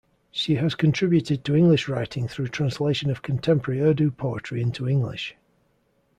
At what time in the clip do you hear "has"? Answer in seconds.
0.55-0.73